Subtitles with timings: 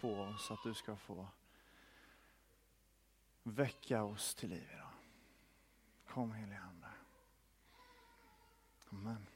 [0.00, 1.26] på oss att du ska få
[3.42, 4.90] väcka oss till liv idag.
[6.06, 6.86] Kom helige Ande.
[8.92, 9.26] Amen.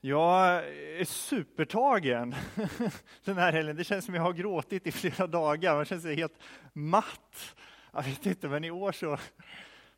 [0.00, 2.34] Jag är supertagen
[3.24, 3.76] den här helgen.
[3.76, 5.74] Det känns som jag har gråtit i flera dagar.
[5.74, 6.38] Man känner sig helt
[6.72, 7.56] matt.
[7.92, 9.18] Jag vet inte, men i år så,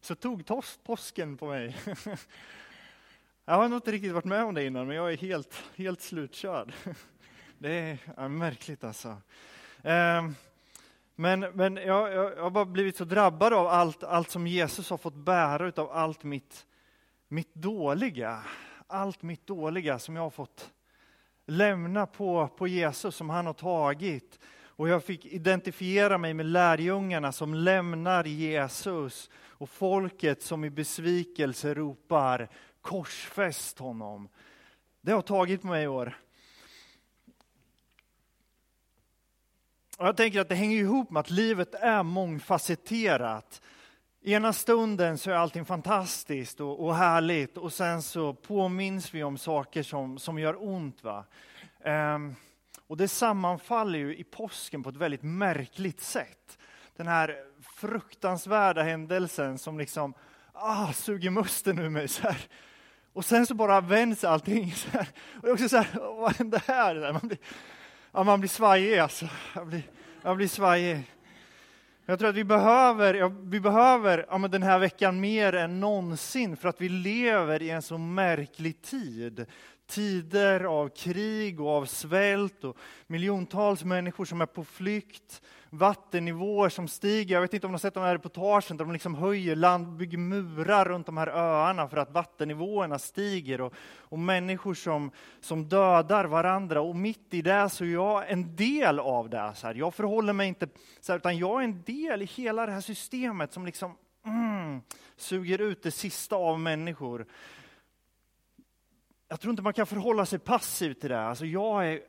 [0.01, 0.45] så tog
[0.85, 1.77] påsken på mig.
[3.45, 6.01] Jag har nog inte riktigt varit med om det innan, men jag är helt, helt
[6.01, 6.73] slutkörd.
[7.65, 9.17] Det är ja, märkligt alltså.
[9.83, 10.35] Ehm,
[11.15, 14.97] men, men jag, jag, har bara blivit så drabbad av allt, allt som Jesus har
[14.97, 16.67] fått bära av allt mitt,
[17.29, 18.43] mitt dåliga.
[18.87, 20.71] Allt mitt dåliga som jag har fått
[21.47, 24.39] lämna på, på Jesus, som han har tagit.
[24.67, 31.75] Och jag fick identifiera mig med lärjungarna som lämnar Jesus och folket som i besvikelse
[31.75, 32.49] ropar
[32.81, 34.29] korsfäst honom.
[35.01, 36.24] Det har tagit mig i år.
[39.99, 43.61] Jag tänker att det hänger ihop med att livet är mångfacetterat.
[44.25, 49.39] Ena stunden så är allting fantastiskt och, och härligt och sen så påminns vi om
[49.39, 51.05] saker som, som gör ont.
[51.05, 51.25] Va?
[51.85, 52.35] Ehm,
[52.87, 56.59] och det sammanfaller ju i påsken på ett väldigt märkligt sätt.
[56.97, 57.37] Den här
[57.77, 60.15] fruktansvärda händelsen som liksom
[60.53, 62.09] ah, suger musten ur mig.
[62.09, 62.39] Så här.
[63.13, 64.73] Och sen så bara vänds allting.
[64.73, 65.09] Så här.
[65.35, 67.13] Och det är också så här, vad hände här?
[67.13, 67.39] Man blir,
[68.15, 69.29] ja, man blir svajig alltså.
[69.55, 69.83] Jag blir,
[70.23, 71.11] jag blir svajig.
[72.07, 76.57] Jag tror att vi behöver, ja, vi behöver ja, den här veckan mer än någonsin
[76.57, 79.47] för att vi lever i en så märklig tid
[79.87, 85.43] tider av krig och av svält och miljontals människor som är på flykt,
[85.79, 87.35] vattennivåer som stiger.
[87.35, 89.97] Jag vet inte om ni har sett de här reportagen där de liksom höjer land,
[89.97, 95.11] bygger murar runt de här öarna för att vattennivåerna stiger och, och människor som,
[95.41, 96.81] som dödar varandra.
[96.81, 99.53] Och mitt i det så är jag en del av det.
[99.55, 99.75] Så här.
[99.75, 100.69] Jag förhåller mig inte
[101.01, 104.81] så här, utan jag är en del i hela det här systemet som liksom mm,
[105.17, 107.27] suger ut det sista av människor
[109.29, 111.21] jag tror inte man kan förhålla sig passiv till det.
[111.21, 112.01] Alltså jag är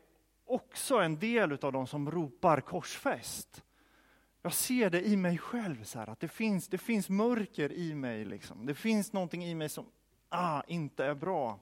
[0.45, 3.63] också en del av de som ropar korsfäst.
[4.41, 7.95] Jag ser det i mig själv, så här, att det finns, det finns mörker i
[7.95, 8.25] mig.
[8.25, 8.65] Liksom.
[8.65, 9.85] Det finns någonting i mig som
[10.29, 11.59] ah, inte är bra.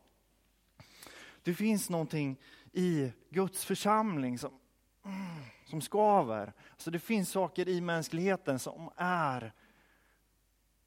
[1.43, 2.39] Det finns någonting
[2.71, 4.59] i Guds församling som,
[5.05, 6.53] mm, som skaver.
[6.71, 9.53] Alltså det finns saker i mänskligheten som är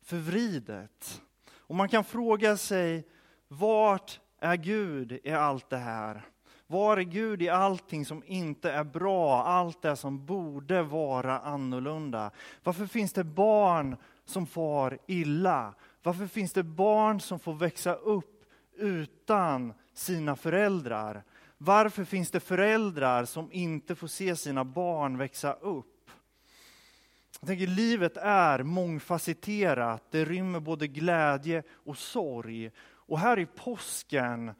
[0.02, 1.22] förvridet.
[1.48, 3.08] Och man kan fråga sig,
[3.48, 6.22] vart är Gud i allt det här?
[6.66, 12.30] Var är Gud i allting som inte är bra, allt det som borde vara annorlunda?
[12.62, 15.74] Varför finns det barn som far illa?
[16.02, 18.44] Varför finns det barn som får växa upp
[18.76, 21.22] utan sina föräldrar?
[21.58, 26.10] Varför finns det föräldrar som inte får se sina barn växa upp?
[27.40, 32.70] Jag tänker livet är mångfacetterat, det rymmer både glädje och sorg.
[32.86, 34.54] Och här i påsken,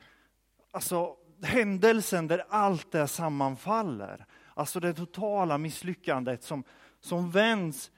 [0.71, 6.64] alltså händelsen där allt det sammanfaller, alltså det totala misslyckandet som,
[7.00, 7.91] som vänds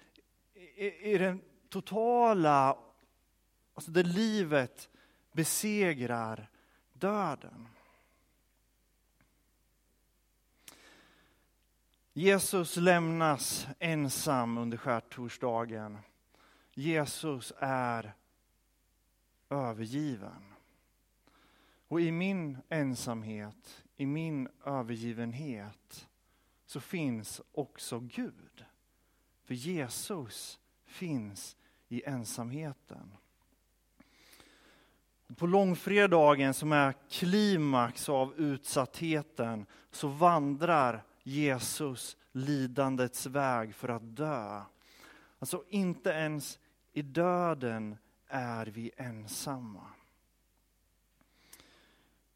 [0.77, 2.77] i, i den totala,
[3.75, 4.89] alltså där livet
[5.33, 6.49] besegrar
[6.93, 7.69] döden.
[12.13, 15.99] Jesus lämnas ensam under skärtorsdagen.
[16.75, 18.15] Jesus är
[19.51, 20.48] övergiven.
[21.89, 26.09] Och i min ensamhet, i min övergivenhet,
[26.67, 28.65] så finns också Gud.
[29.45, 31.57] För Jesus finns
[31.89, 33.13] i ensamheten.
[35.37, 44.63] På långfredagen som är klimax av utsattheten så vandrar Jesus lidandets väg för att dö.
[45.39, 46.59] Alltså inte ens
[46.93, 47.97] i döden
[48.29, 49.85] är vi ensamma.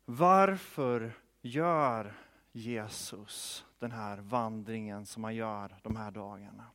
[0.04, 2.14] Varför gör
[2.52, 6.66] Jesus den här vandringen som han gör de här dagarna?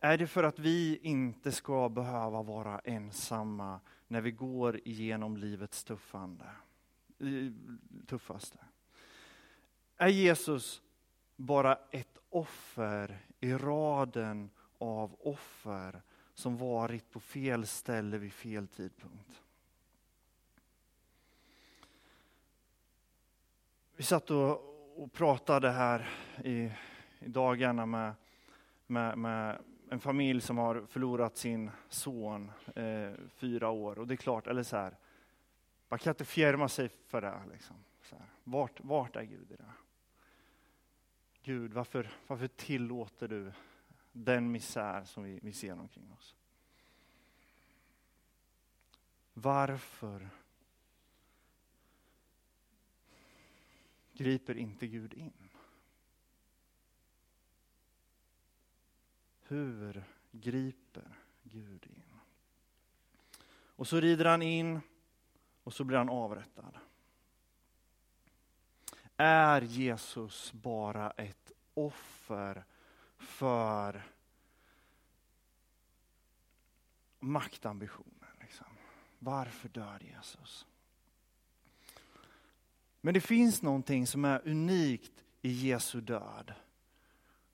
[0.00, 5.84] Är det för att vi inte ska behöva vara ensamma när vi går igenom livets
[5.84, 6.50] tuffande,
[8.06, 8.58] tuffaste?
[9.96, 10.82] Är Jesus
[11.36, 16.02] bara ett offer i raden av offer
[16.34, 19.42] som varit på fel ställe vid fel tidpunkt.
[23.98, 26.08] Vi satt och, och pratade här
[26.44, 26.72] i,
[27.18, 28.14] i dagarna med,
[28.86, 29.58] med, med,
[29.90, 33.98] en familj som har förlorat sin son, eh, fyra år.
[33.98, 34.96] Och det är klart, eller så här,
[35.88, 37.40] man kan inte fjärma sig för det.
[37.52, 37.76] Liksom.
[38.02, 39.72] Så här, vart, vart är Gud i det?
[41.42, 43.52] Gud, varför, varför tillåter du
[44.12, 46.34] den misär som vi, vi ser omkring oss?
[49.32, 50.28] Varför
[54.16, 55.48] griper inte Gud in?
[59.42, 62.20] Hur griper Gud in?
[63.48, 64.80] Och så rider han in
[65.62, 66.78] och så blir han avrättad.
[69.16, 72.64] Är Jesus bara ett offer
[73.16, 74.02] för
[77.18, 78.34] maktambitioner?
[78.40, 78.66] Liksom?
[79.18, 80.66] Varför dör Jesus?
[83.06, 86.54] Men det finns någonting som är unikt i Jesu död.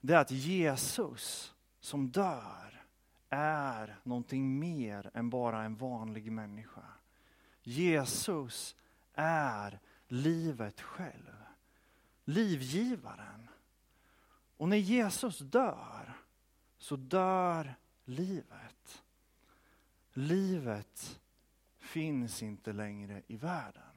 [0.00, 2.84] Det är att Jesus som dör
[3.28, 6.84] är någonting mer än bara en vanlig människa.
[7.62, 8.76] Jesus
[9.14, 9.78] är
[10.08, 11.44] livet själv.
[12.24, 13.48] Livgivaren.
[14.56, 16.12] Och när Jesus dör
[16.78, 19.02] så dör livet.
[20.12, 21.20] Livet
[21.78, 23.91] finns inte längre i världen.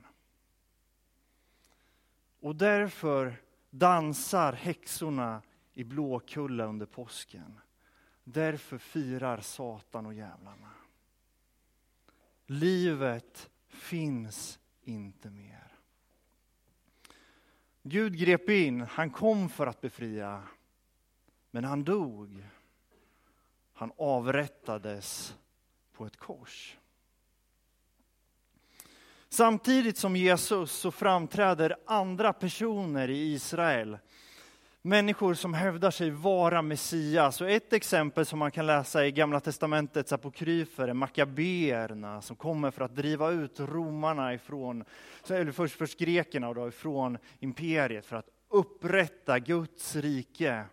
[2.39, 3.35] Och därför
[3.69, 5.41] dansar häxorna
[5.73, 7.59] i Blåkulla under påsken.
[8.23, 10.71] Därför firar Satan och djävlarna.
[12.45, 15.71] Livet finns inte mer.
[17.83, 20.43] Gud grep in, han kom för att befria,
[21.51, 22.45] men han dog.
[23.73, 25.37] Han avrättades
[25.91, 26.77] på ett kors.
[29.35, 33.97] Samtidigt som Jesus så framträder andra personer i Israel.
[34.81, 37.41] Människor som hävdar sig vara Messias.
[37.41, 42.71] Och ett exempel som man kan läsa i Gamla Testamentets apokryfer är Makabeerna som kommer
[42.71, 44.83] för att driva ut romarna ifrån,
[45.29, 50.63] eller först, först grekerna och då ifrån imperiet för att upprätta Guds rike.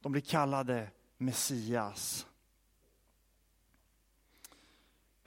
[0.00, 0.88] De blir kallade
[1.18, 2.26] Messias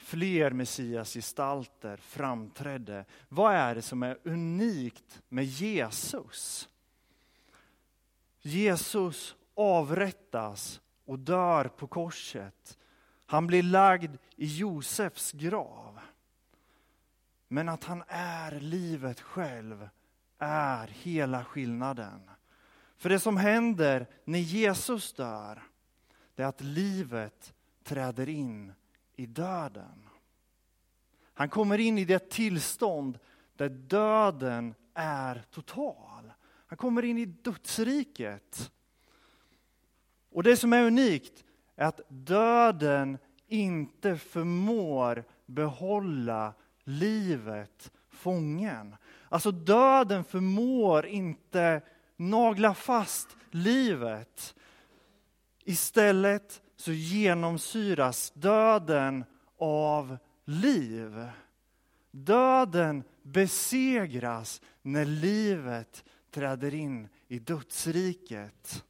[0.08, 3.06] fler Messias-gestalter framträdde.
[3.30, 6.70] Vad är det som är unikt med Jesus?
[8.42, 12.78] Jesus avrättas och dör på korset.
[13.26, 16.00] Han blir lagd i Josefs grav.
[17.48, 19.90] Men att han är livet själv
[20.38, 22.30] är hela skillnaden.
[22.98, 25.64] För det som händer när Jesus dör,
[26.36, 27.54] det är att livet
[27.84, 28.74] träder in
[29.18, 30.10] i döden.
[31.34, 33.20] Han kommer in i det tillstånd
[33.56, 36.32] där döden är total.
[36.68, 38.72] Han kommer in i dödsriket.
[40.32, 41.44] Och det som är unikt
[41.76, 43.18] är att döden
[43.48, 46.54] inte förmår behålla
[46.84, 48.96] livet fången.
[49.30, 51.82] Alltså döden förmår inte
[52.16, 54.56] nagla fast livet.
[55.64, 59.26] Istället så genomsyras döden
[59.58, 61.28] av liv.
[62.12, 68.84] Döden besegras när livet träder in i dödsriket.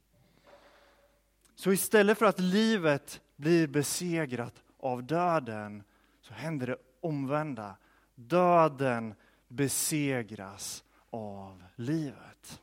[1.54, 5.82] Så istället för att livet blir besegrat av döden
[6.20, 7.76] så händer det omvända.
[8.14, 9.14] Döden
[9.48, 12.60] besegras av livet.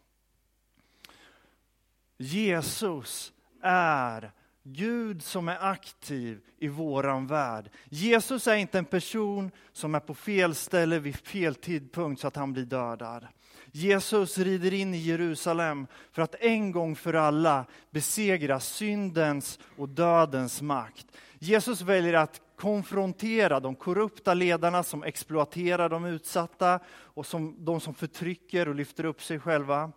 [2.17, 4.31] Jesus är
[4.67, 7.69] Gud som är aktiv i våran värld.
[7.89, 12.35] Jesus är inte en person som är på fel ställe vid fel tidpunkt så att
[12.35, 13.27] han blir dödad.
[13.71, 20.61] Jesus rider in i Jerusalem för att en gång för alla besegra syndens och dödens
[20.61, 21.05] makt.
[21.39, 27.93] Jesus väljer att konfrontera de korrupta ledarna som exploaterar de utsatta och som, de som
[27.93, 29.91] förtrycker och lyfter upp sig själva.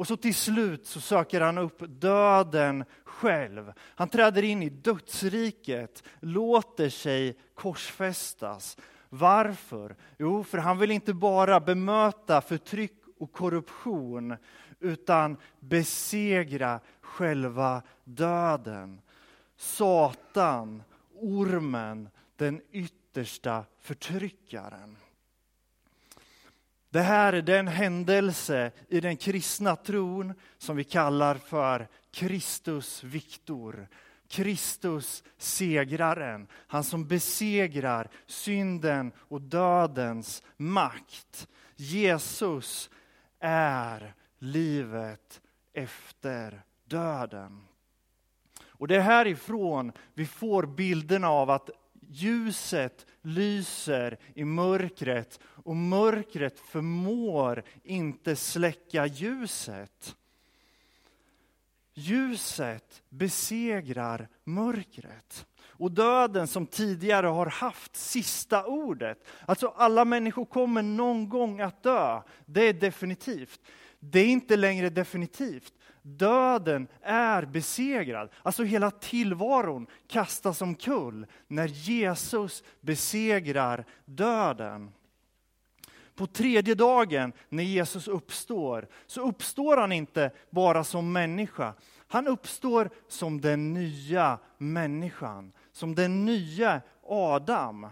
[0.00, 3.72] Och så till slut så söker han upp döden själv.
[3.78, 8.76] Han träder in i dödsriket, låter sig korsfästas.
[9.08, 9.96] Varför?
[10.18, 14.36] Jo, för han vill inte bara bemöta förtryck och korruption,
[14.78, 19.00] utan besegra själva döden.
[19.56, 20.82] Satan,
[21.14, 24.96] ormen, den yttersta förtryckaren.
[26.90, 33.88] Det här är den händelse i den kristna tron som vi kallar för Kristus Viktor.
[34.28, 41.48] Kristus segraren, han som besegrar synden och dödens makt.
[41.76, 42.90] Jesus
[43.40, 45.40] är livet
[45.72, 47.66] efter döden.
[48.62, 51.70] Och det är härifrån vi får bilderna av att
[52.10, 60.16] ljuset lyser i mörkret och mörkret förmår inte släcka ljuset.
[61.94, 65.46] Ljuset besegrar mörkret.
[65.62, 69.28] Och döden som tidigare har haft sista ordet.
[69.46, 72.22] Alltså alla människor kommer någon gång att dö.
[72.46, 73.60] Det är definitivt.
[73.98, 75.72] Det är inte längre definitivt.
[76.02, 78.28] Döden är besegrad.
[78.42, 84.92] Alltså hela tillvaron kastas omkull när Jesus besegrar döden.
[86.14, 91.74] På tredje dagen när Jesus uppstår, så uppstår han inte bara som människa.
[92.08, 97.86] Han uppstår som den nya människan, som den nya Adam.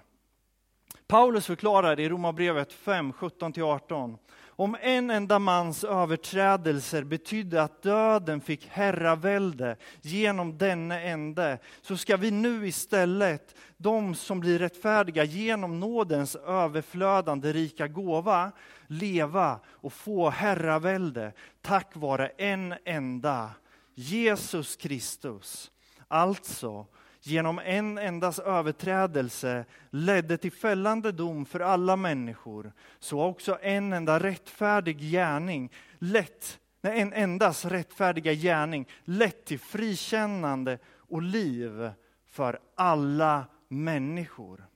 [1.06, 4.18] Paulus förklarar i Romarbrevet 5, 17-18.
[4.60, 12.16] Om en enda mans överträdelser betydde att döden fick herravälde genom denne ende, så ska
[12.16, 18.52] vi nu istället, de som blir rättfärdiga genom nådens överflödande rika gåva,
[18.86, 23.50] leva och få herravälde tack vare en enda,
[23.94, 25.70] Jesus Kristus.
[26.08, 26.86] Alltså,
[27.28, 33.92] genom en endas överträdelse ledde till fällande dom för alla människor, så har också en
[33.92, 41.90] enda rättfärdig gärning lett, en endas rättfärdiga gärning lett till frikännande och liv
[42.26, 44.66] för alla människor.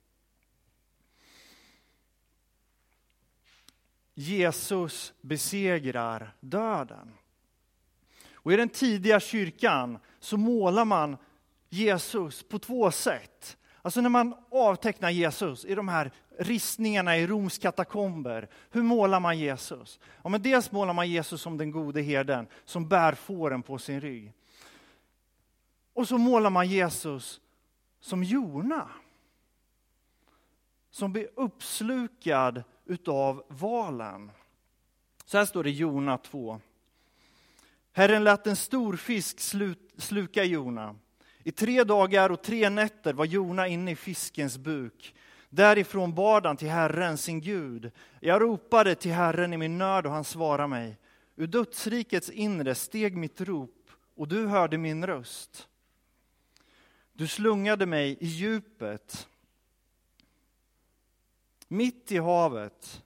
[4.14, 7.12] Jesus besegrar döden.
[8.34, 11.16] Och I den tidiga kyrkan så målar man
[11.72, 13.56] Jesus på två sätt.
[13.82, 19.38] Alltså när man avtecknar Jesus i de här ristningarna i Roms katakomber, hur målar man
[19.38, 20.00] Jesus?
[20.22, 24.00] Ja, men dels målar man Jesus som den gode herden som bär fåren på sin
[24.00, 24.32] rygg.
[25.94, 27.40] Och så målar man Jesus
[28.00, 28.88] som Jona.
[30.90, 34.30] Som blir uppslukad utav valen.
[35.24, 36.60] Så här står det i Jona 2.
[37.92, 39.40] Herren lät en stor fisk
[39.96, 40.96] sluka Jona.
[41.44, 45.14] I tre dagar och tre nätter var Jona inne i fiskens buk.
[45.50, 47.90] Därifrån bad han till Herren, sin Gud.
[48.20, 50.98] Jag ropade till Herren i min nöd och han svarade mig.
[51.36, 55.68] Ur dödsrikets inre steg mitt rop och du hörde min röst.
[57.12, 59.28] Du slungade mig i djupet,
[61.68, 63.02] mitt i havet,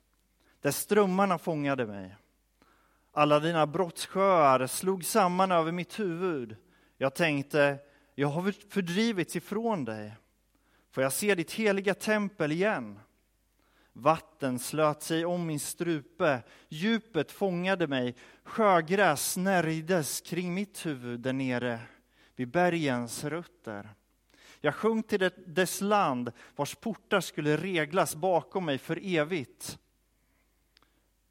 [0.60, 2.16] där strömmarna fångade mig.
[3.12, 6.56] Alla dina brottssjöar slog samman över mitt huvud.
[6.98, 7.78] Jag tänkte,
[8.18, 10.12] jag har fördrivits ifrån dig.
[10.90, 13.00] Får jag se ditt heliga tempel igen?
[13.92, 21.32] Vatten slöt sig om min strupe, djupet fångade mig, sjögräs snärjdes kring mitt huvud där
[21.32, 21.80] nere
[22.36, 23.94] vid bergens rötter.
[24.60, 29.78] Jag sjönk till dess land vars portar skulle reglas bakom mig för evigt.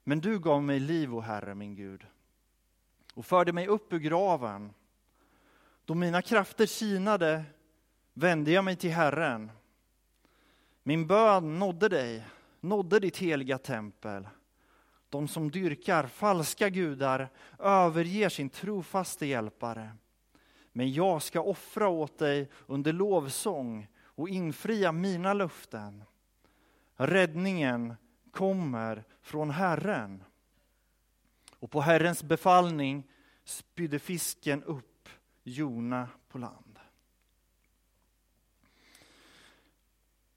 [0.03, 2.05] Men du gav mig liv, o Herre min Gud,
[3.13, 4.73] och förde mig upp ur graven.
[5.85, 7.43] Då mina krafter sinade
[8.13, 9.51] vände jag mig till Herren.
[10.83, 12.25] Min bön nådde dig,
[12.59, 14.27] nådde ditt heliga tempel.
[15.09, 19.91] De som dyrkar falska gudar överger sin trofaste hjälpare.
[20.71, 26.03] Men jag ska offra åt dig under lovsång och infria mina löften.
[26.95, 27.95] Räddningen
[28.31, 30.23] kommer från Herren.
[31.59, 33.03] Och på Herrens befallning
[33.43, 34.94] spydde fisken upp
[35.47, 36.79] Jona på land.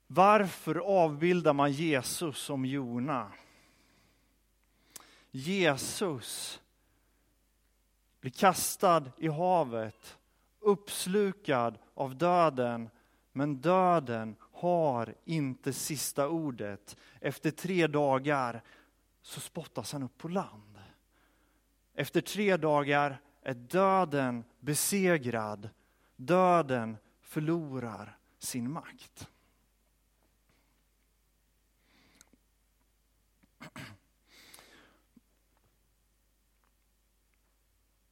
[0.07, 3.31] Varför avbildar man Jesus som Jona?
[5.31, 6.61] Jesus
[8.19, 10.17] blir kastad i havet,
[10.59, 12.89] uppslukad av döden,
[13.31, 16.97] men döden har inte sista ordet.
[17.19, 18.61] Efter tre dagar
[19.21, 20.79] så spottas han upp på land.
[21.93, 25.69] Efter tre dagar är döden besegrad.
[26.15, 29.29] Döden förlorar sin makt.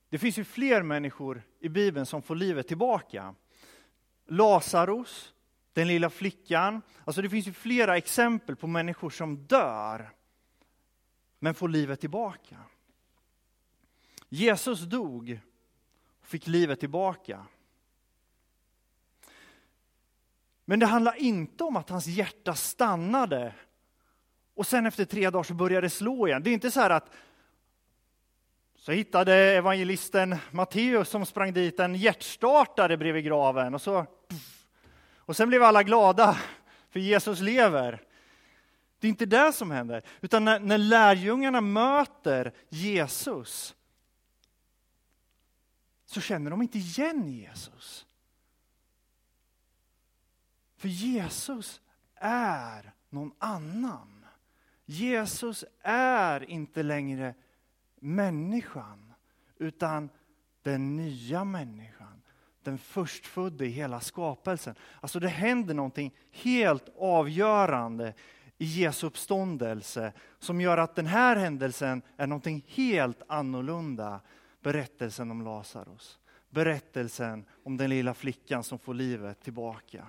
[0.10, 3.36] Det finns ju fler människor i Bibeln som får livet tillbaka.
[4.26, 5.34] Lazarus,
[5.74, 6.82] den lilla flickan.
[7.06, 10.14] Alltså det finns ju flera exempel på människor som dör,
[11.40, 12.58] men får livet tillbaka.
[14.30, 15.40] Jesus dog
[16.22, 17.46] och fick livet tillbaka.
[20.66, 23.54] Men det handlar inte om att hans hjärta stannade
[24.56, 26.44] och sen efter tre dagar så började det slå igen.
[26.44, 27.12] Det är inte så här att
[28.76, 34.06] så hittade evangelisten Matteus som sprang dit en hjärtstartare bredvid graven och så
[35.16, 36.38] och sen blev alla glada
[36.90, 38.02] för Jesus lever.
[39.00, 43.76] Det är inte det som händer, utan när, när lärjungarna möter Jesus
[46.08, 48.06] så känner de inte igen Jesus.
[50.76, 51.82] För Jesus
[52.16, 54.26] är någon annan.
[54.86, 57.36] Jesus är inte längre
[57.96, 59.14] människan,
[59.58, 60.10] utan
[60.62, 62.22] den nya människan.
[62.64, 64.76] Den förstfödde i hela skapelsen.
[65.02, 68.14] Alltså det händer någonting helt avgörande
[68.58, 74.22] i Jesu uppståndelse som gör att den här händelsen är någonting helt annorlunda.
[74.68, 76.20] Berättelsen om Lazarus.
[76.50, 80.08] Berättelsen om den lilla flickan som får livet tillbaka.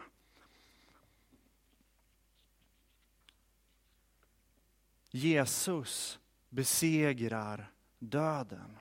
[5.11, 8.79] Jesus besegrar döden.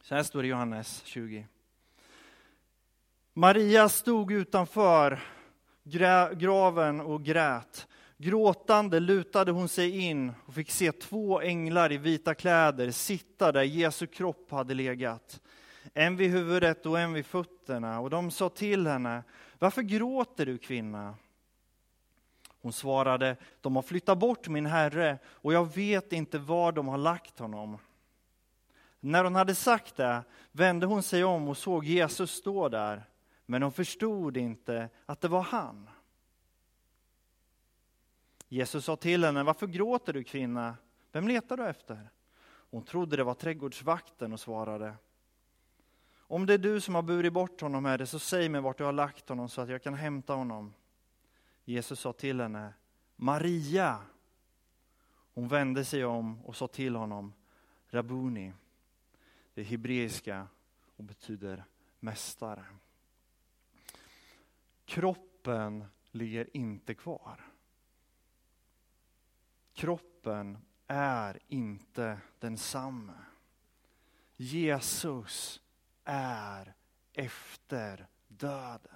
[0.00, 1.46] Så här står det i Johannes 20.
[3.32, 5.22] Maria stod utanför
[6.34, 7.88] graven och grät.
[8.16, 13.62] Gråtande lutade hon sig in och fick se två änglar i vita kläder sitta där
[13.62, 15.40] Jesu kropp hade legat.
[15.94, 18.00] En vid huvudet och en vid fötterna.
[18.00, 19.22] Och de sa till henne,
[19.58, 21.14] varför gråter du kvinna?
[22.62, 26.98] Hon svarade, de har flyttat bort min herre och jag vet inte var de har
[26.98, 27.78] lagt honom.
[29.00, 33.04] När hon hade sagt det vände hon sig om och såg Jesus stå där,
[33.46, 35.88] men hon förstod inte att det var han.
[38.54, 40.76] Jesus sa till henne, varför gråter du kvinna?
[41.12, 42.10] Vem letar du efter?
[42.44, 44.94] Hon trodde det var trädgårdsvakten och svarade,
[46.18, 48.84] om det är du som har burit bort honom, Herre, så säg mig vart du
[48.84, 50.74] har lagt honom så att jag kan hämta honom.
[51.64, 52.72] Jesus sa till henne,
[53.16, 53.98] Maria.
[55.34, 57.32] Hon vände sig om och sa till honom,
[57.88, 58.52] Rabuni.
[59.54, 60.46] Det är hebreiska
[60.96, 61.64] och betyder
[62.00, 62.64] mästare.
[64.84, 67.53] Kroppen ligger inte kvar.
[69.74, 73.24] Kroppen är inte densamme.
[74.36, 75.60] Jesus
[76.04, 76.74] är
[77.12, 78.90] efter döden.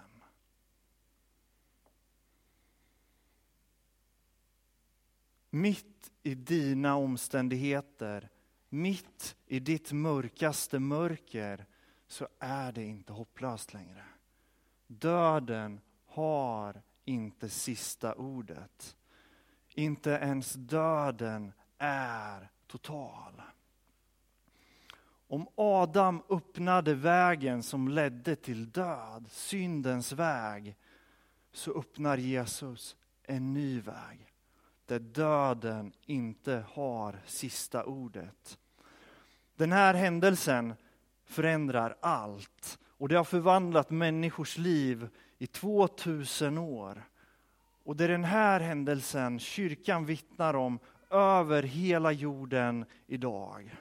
[5.50, 8.30] Mitt i dina omständigheter
[8.68, 11.66] mitt i ditt mörkaste mörker
[12.06, 14.04] så är det inte hopplöst längre.
[14.86, 18.96] Döden har inte sista ordet.
[19.78, 23.42] Inte ens döden är total.
[25.28, 30.76] Om Adam öppnade vägen som ledde till död, syndens väg,
[31.52, 34.32] så öppnar Jesus en ny väg
[34.86, 38.58] där döden inte har sista ordet.
[39.56, 40.74] Den här händelsen
[41.24, 47.04] förändrar allt och det har förvandlat människors liv i 2000 år.
[47.88, 50.78] Och det är den här händelsen kyrkan vittnar om
[51.10, 53.76] över hela jorden idag.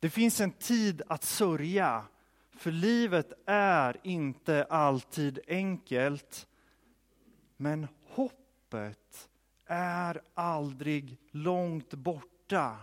[0.00, 2.04] Det finns en tid att sörja,
[2.56, 6.46] för livet är inte alltid enkelt.
[7.56, 9.28] Men hoppet
[9.66, 12.76] är aldrig långt borta.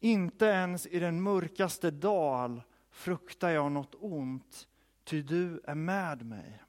[0.00, 4.68] Inte ens i den mörkaste dal fruktar jag något ont,
[5.04, 6.62] ty du är med mig.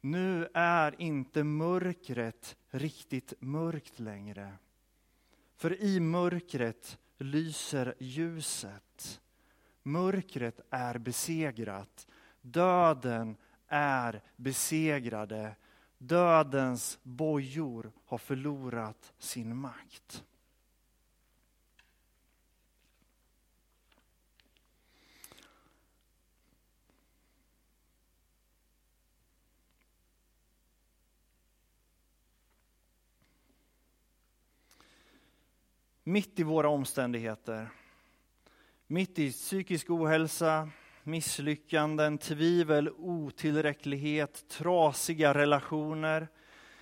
[0.00, 4.52] Nu är inte mörkret riktigt mörkt längre.
[5.56, 9.20] För i mörkret lyser ljuset.
[9.82, 12.06] Mörkret är besegrat.
[12.40, 13.36] Döden
[13.68, 15.56] är besegrade.
[15.98, 20.24] Dödens bojor har förlorat sin makt.
[36.08, 37.68] Mitt i våra omständigheter,
[38.86, 40.68] mitt i psykisk ohälsa,
[41.02, 46.28] misslyckanden, tvivel, otillräcklighet, trasiga relationer,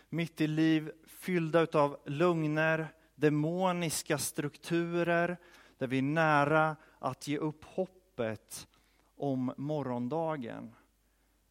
[0.09, 5.37] mitt i liv fyllda av lögner, demoniska strukturer,
[5.79, 8.69] där vi är nära att ge upp hoppet
[9.17, 10.75] om morgondagen.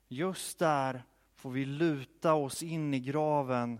[0.07, 1.03] Just där
[1.35, 3.79] får vi luta oss in i graven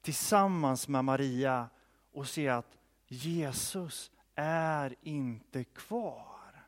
[0.00, 1.68] tillsammans med Maria
[2.12, 2.76] och se att
[3.12, 6.64] Jesus är inte kvar.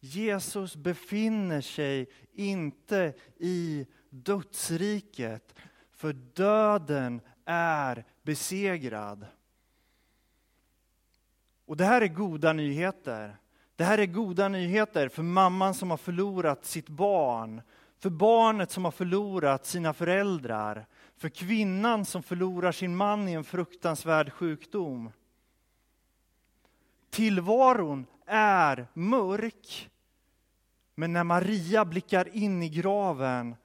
[0.00, 5.54] Jesus befinner sig inte i dödsriket,
[5.92, 9.26] för döden är besegrad.
[11.66, 13.36] Och det här är goda nyheter.
[13.76, 17.62] Det här är goda nyheter för mamman som har förlorat sitt barn,
[17.98, 20.86] för barnet som har förlorat sina föräldrar,
[21.16, 25.10] för kvinnan som förlorar sin man i en fruktansvärd sjukdom.
[27.10, 29.90] Tillvaron är mörk.
[30.94, 33.56] Men när Maria blickar in i graven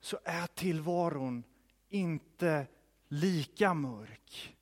[0.00, 1.44] så är tillvaron
[1.88, 2.66] inte
[3.08, 4.56] lika mörk.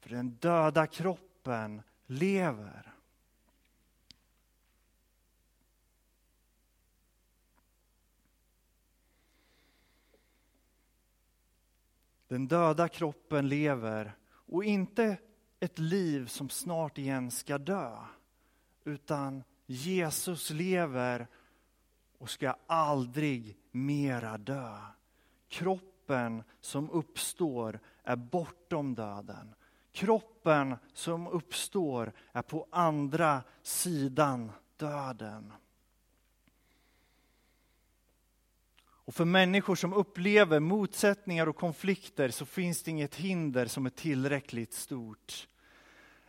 [0.00, 2.94] För den döda kroppen lever.
[12.28, 15.16] Den döda kroppen lever och inte
[15.60, 17.96] ett liv som snart igen ska dö.
[18.84, 21.26] Utan Jesus lever
[22.18, 24.76] och ska aldrig mera dö.
[25.48, 29.54] Kroppen som uppstår är bortom döden.
[29.92, 35.52] Kroppen som uppstår är på andra sidan döden.
[39.04, 43.90] Och för människor som upplever motsättningar och konflikter så finns det inget hinder som är
[43.90, 45.48] tillräckligt stort.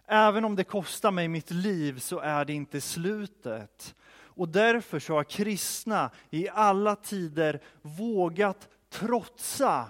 [0.07, 3.95] Även om det kostar mig mitt liv så är det inte slutet.
[4.11, 9.87] Och därför så har kristna i alla tider vågat trotsa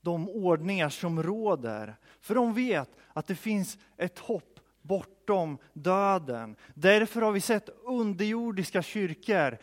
[0.00, 1.96] de ordningar som råder.
[2.20, 6.56] För de vet att det finns ett hopp bortom döden.
[6.74, 9.58] Därför har vi sett underjordiska kyrkor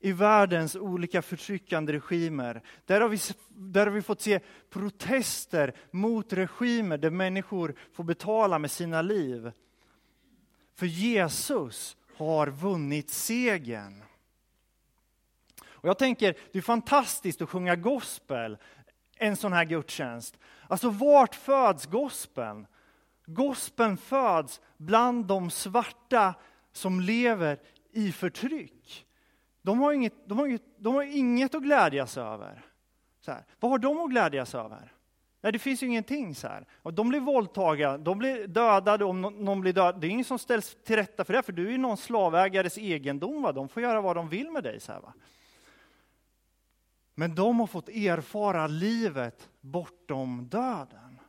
[0.00, 2.62] i världens olika förtryckande regimer.
[2.84, 8.58] Där har, vi, där har vi fått se protester mot regimer där människor får betala
[8.58, 9.52] med sina liv.
[10.74, 14.02] För Jesus har vunnit segern.
[15.64, 18.58] Och jag tänker, det är fantastiskt att sjunga gospel
[19.16, 20.38] en sån här gudstjänst.
[20.68, 22.66] Alltså vart föds gospeln?
[23.26, 26.34] Gospeln föds bland de svarta
[26.72, 27.60] som lever
[27.92, 29.07] i förtryck.
[29.68, 32.64] De har inget, de har inget, de har inget att glädjas över.
[33.20, 33.44] Så här.
[33.60, 34.92] Vad har de att glädjas över?
[35.40, 36.34] Nej, det finns ju ingenting.
[36.34, 36.66] så här.
[36.72, 40.00] Och de blir våldtagna, de blir dödade om någon blir dödad.
[40.00, 42.78] Det är ingen som ställs till rätta för det, för du är ju någon slavägares
[42.78, 43.42] egendom.
[43.42, 43.52] Va?
[43.52, 44.80] De får göra vad de vill med dig.
[44.80, 45.12] Så här, va?
[47.14, 51.20] Men de har fått erfara livet bortom döden.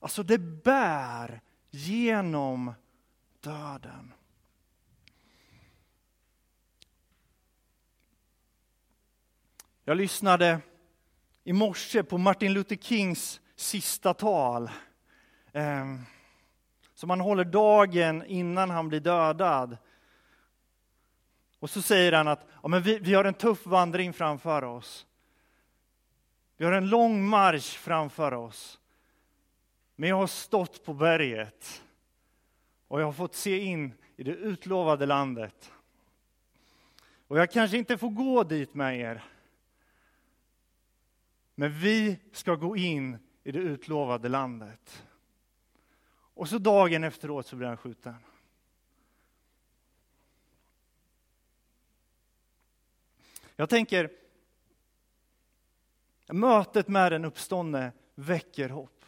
[0.00, 1.40] Alltså det bär
[1.70, 2.72] genom
[3.40, 4.12] döden.
[9.90, 10.60] Jag lyssnade
[11.44, 14.70] i morse på Martin Luther Kings sista tal.
[15.52, 15.98] Ehm,
[16.94, 19.76] som han håller dagen innan han blir dödad.
[21.58, 25.06] Och så säger han att ja, men vi, vi har en tuff vandring framför oss.
[26.56, 28.80] Vi har en lång marsch framför oss.
[29.96, 31.82] Men jag har stått på berget
[32.88, 35.72] och jag har fått se in i det utlovade landet.
[37.28, 39.24] Och jag kanske inte får gå dit med er.
[41.60, 45.04] Men vi ska gå in i det utlovade landet.
[46.12, 48.14] Och så dagen efteråt så blir han skjuten.
[53.56, 54.10] Jag tänker,
[56.26, 59.04] mötet med den uppståndne väcker hopp.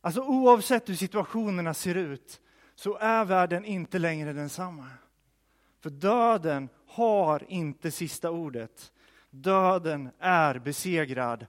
[0.00, 2.40] Alltså oavsett hur situationerna ser ut
[2.74, 4.88] så är världen inte längre densamma.
[5.80, 8.92] För döden har inte sista ordet.
[9.30, 11.46] Döden är besegrad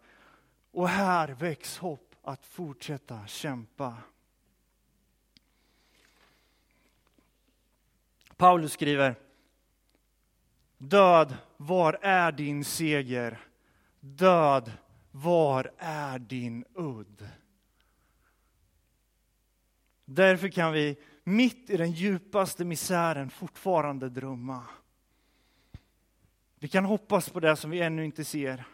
[0.72, 3.98] och här väcks hopp att fortsätta kämpa.
[8.38, 9.15] Paulus skriver
[10.78, 13.39] Död, var är din seger?
[14.00, 14.72] Död,
[15.12, 17.30] var är din udd?
[20.06, 24.63] Därför kan vi mitt i den djupaste misären fortfarande drömma.
[26.60, 28.65] Vi kan hoppas på det som vi ännu inte ser.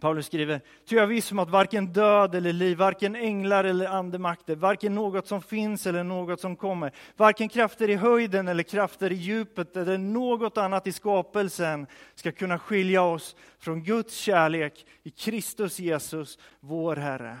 [0.00, 4.56] Paulus skriver, ty jag viss om att varken död eller liv, varken änglar eller andemakter,
[4.56, 9.14] varken något som finns eller något som kommer, varken krafter i höjden eller krafter i
[9.14, 15.78] djupet eller något annat i skapelsen ska kunna skilja oss från Guds kärlek i Kristus
[15.78, 17.38] Jesus, vår Herre.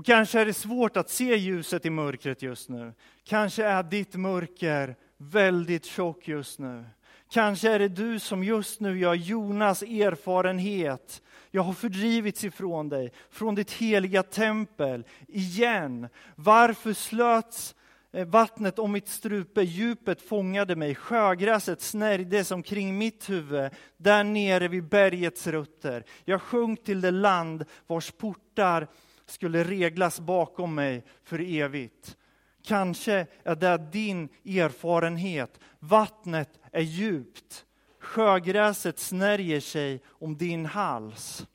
[0.00, 2.92] Och kanske är det svårt att se ljuset i mörkret just nu.
[3.24, 6.84] Kanske är ditt mörker väldigt tjockt just nu.
[7.30, 11.22] Kanske är det du som just nu gör Jonas erfarenhet.
[11.50, 16.08] Jag har fördrivits ifrån dig, från ditt heliga tempel, igen.
[16.34, 17.74] Varför slöts
[18.12, 24.68] eh, vattnet om mitt strupe, djupet fångade mig, sjögräset snärjdes omkring mitt huvud, där nere
[24.68, 26.04] vid bergets rötter.
[26.24, 28.88] Jag sjönk till det land vars portar
[29.30, 32.16] skulle reglas bakom mig för evigt.
[32.62, 35.60] Kanske är det din erfarenhet.
[35.78, 37.66] Vattnet är djupt,
[37.98, 41.46] sjögräset snärjer sig om din hals.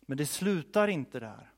[0.00, 1.50] Men det slutar inte där.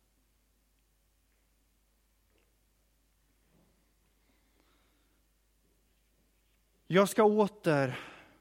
[6.87, 7.99] Jag ska åter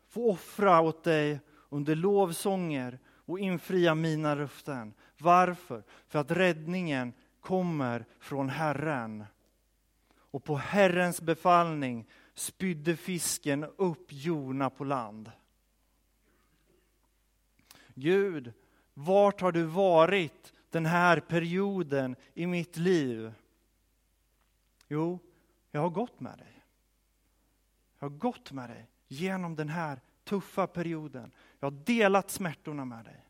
[0.07, 4.93] få offra åt dig under lovsånger och infria mina löften.
[5.17, 5.83] Varför?
[6.07, 9.25] För att räddningen kommer från Herren.
[10.13, 15.31] Och på Herrens befallning spydde fisken upp Jona på land.
[17.93, 18.53] Gud,
[18.93, 23.33] vart har du varit den här perioden i mitt liv?
[24.87, 25.19] Jo,
[25.71, 26.63] jag har gått med dig.
[27.99, 31.31] Jag har gått med dig genom den här tuffa perioden.
[31.59, 33.25] Jag har delat smärtorna med dig.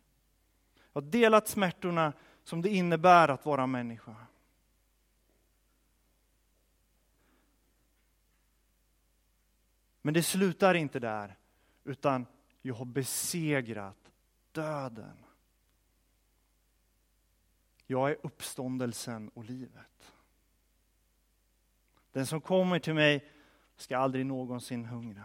[0.93, 4.15] Jag har delat smärtorna som det innebär att vara människa.
[10.01, 11.37] Men det slutar inte där,
[11.83, 12.25] utan
[12.61, 14.11] jag har besegrat
[14.51, 15.17] döden.
[17.87, 20.13] Jag är uppståndelsen och livet.
[22.11, 23.31] Den som kommer till mig
[23.75, 25.23] ska aldrig någonsin hungra.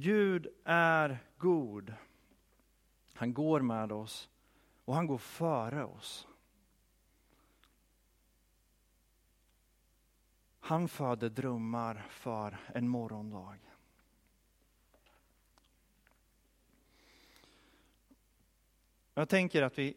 [0.00, 1.94] Gud är god.
[3.12, 4.28] Han går med oss
[4.84, 6.28] och han går före oss.
[10.60, 13.58] Han föder drömmar för en morgondag.
[19.14, 19.96] Jag tänker att vi,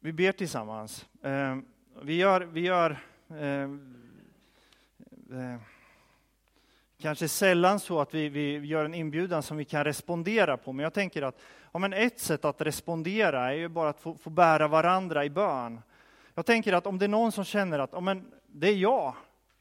[0.00, 1.06] vi ber tillsammans.
[1.22, 1.58] Eh,
[2.02, 2.90] vi gör, vi gör
[3.28, 3.70] eh,
[5.38, 5.60] eh,
[7.02, 10.82] kanske sällan så att vi, vi gör en inbjudan som vi kan respondera på, men
[10.82, 11.40] jag tänker att
[11.72, 15.30] ja, men ett sätt att respondera är ju bara att få, få bära varandra i
[15.30, 15.80] bön.
[16.34, 19.14] Jag tänker att om det är någon som känner att ja, men det är jag,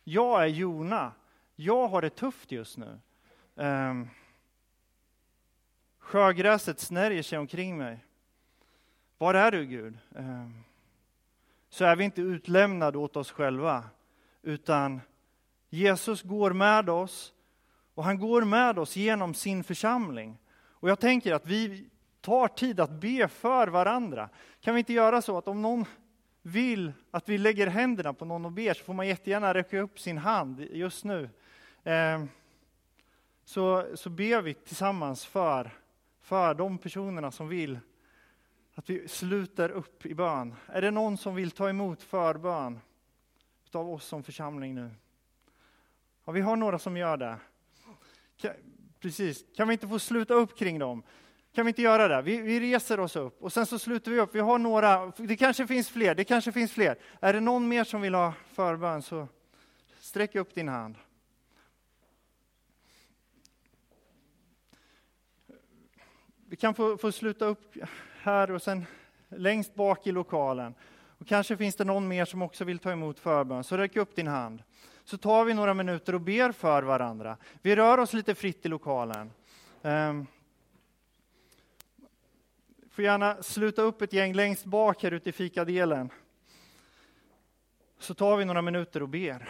[0.03, 1.11] jag är Jona,
[1.55, 2.99] jag har det tufft just nu.
[3.55, 4.09] Um,
[5.99, 7.99] sjögräset snärjer sig omkring mig.
[9.17, 9.97] Var är du Gud?
[10.09, 10.63] Um,
[11.69, 13.83] så är vi inte utlämnade åt oss själva,
[14.41, 15.01] utan
[15.73, 17.33] Jesus går med oss
[17.93, 20.37] och han går med oss genom sin församling.
[20.53, 21.89] Och jag tänker att vi
[22.21, 24.29] tar tid att be för varandra.
[24.61, 25.85] Kan vi inte göra så att om någon
[26.41, 29.99] vill att vi lägger händerna på någon och ber så får man jättegärna räcka upp
[29.99, 31.29] sin hand just nu.
[31.83, 32.23] Eh,
[33.45, 35.71] så, så ber vi tillsammans för,
[36.21, 37.79] för de personerna som vill
[38.75, 40.55] att vi sluter upp i bön.
[40.65, 42.79] Är det någon som vill ta emot förbön
[43.71, 44.89] av oss som församling nu?
[46.31, 47.37] Ja, vi har några som gör det.
[48.41, 48.51] Kan,
[48.99, 51.03] precis, kan vi inte få sluta upp kring dem?
[51.53, 52.21] Kan vi inte göra det?
[52.21, 54.35] Vi, vi, reser oss upp och sen så sluter vi upp.
[54.35, 56.97] Vi har några, det kanske finns fler, det kanske finns fler.
[57.19, 59.27] Är det någon mer som vill ha förbön så
[59.99, 60.95] sträck upp din hand.
[66.45, 67.75] Vi kan få, få sluta upp
[68.21, 68.85] här och sen
[69.29, 70.73] längst bak i lokalen.
[71.17, 74.15] Och kanske finns det någon mer som också vill ta emot förbön, så räck upp
[74.15, 74.63] din hand
[75.11, 77.37] så tar vi några minuter och ber för varandra.
[77.61, 79.31] Vi rör oss lite fritt i lokalen.
[79.81, 80.27] Um,
[82.91, 86.09] får gärna sluta upp ett gäng längst bak här ute i fikadelen.
[87.99, 89.49] Så tar vi några minuter och ber.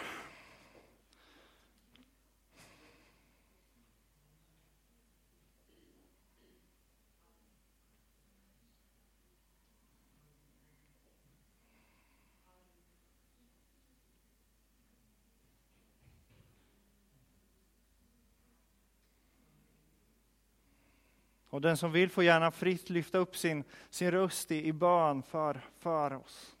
[21.52, 25.22] Och den som vill får gärna fritt lyfta upp sin, sin röst i, i bön
[25.22, 26.56] för, för oss.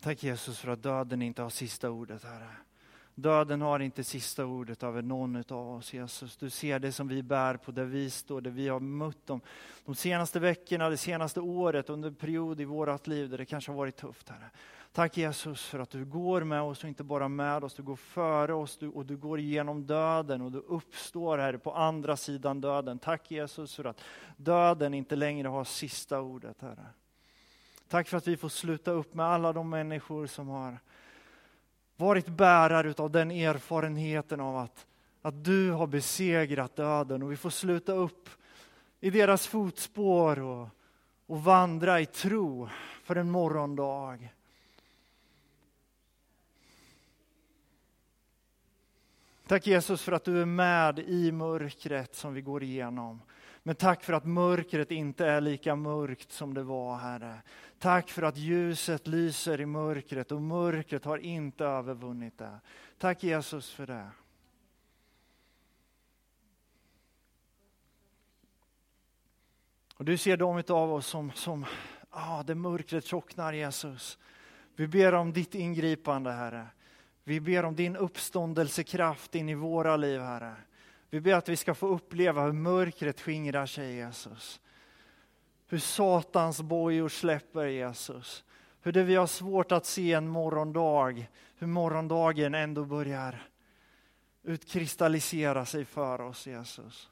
[0.00, 2.50] Tack Jesus för att döden inte har sista ordet, Herre.
[3.14, 6.36] Döden har inte sista ordet över någon av oss, Jesus.
[6.36, 9.40] Du ser det som vi bär på, där vi står, där vi har mött dem
[9.84, 13.70] de senaste veckorna, det senaste året, under en period i vårt liv där det kanske
[13.70, 14.50] har varit tufft, Herre.
[14.92, 17.96] Tack Jesus för att du går med oss och inte bara med oss, du går
[17.96, 22.60] före oss du, och du går igenom döden och du uppstår här på andra sidan
[22.60, 22.98] döden.
[22.98, 24.00] Tack Jesus för att
[24.36, 26.86] döden inte längre har sista ordet, Herre.
[27.90, 30.78] Tack för att vi får sluta upp med alla de människor som har
[31.96, 34.86] varit bärare av den erfarenheten av att,
[35.22, 38.28] att du har besegrat döden och vi får sluta upp
[39.00, 40.68] i deras fotspår och,
[41.26, 42.68] och vandra i tro
[43.02, 44.18] för en morgondag.
[49.46, 53.20] Tack Jesus för att du är med i mörkret som vi går igenom.
[53.70, 57.42] Men tack för att mörkret inte är lika mörkt som det var, Herre.
[57.78, 62.60] Tack för att ljuset lyser i mörkret och mörkret har inte övervunnit det.
[62.98, 64.08] Tack Jesus för det.
[69.96, 71.66] Och du ser de av oss som, som
[72.10, 74.18] ah, det mörkret tjocknar Jesus.
[74.76, 76.66] Vi ber om ditt ingripande Herre.
[77.24, 80.56] Vi ber om din uppståndelsekraft in i våra liv Herre.
[81.10, 84.60] Vi ber att vi ska få uppleva hur mörkret skingrar sig Jesus.
[85.66, 88.44] Hur Satans bojor släpper Jesus.
[88.82, 91.26] Hur det vi har svårt att se en morgondag,
[91.58, 93.46] hur morgondagen ändå börjar
[94.42, 97.10] utkristallisera sig för oss Jesus.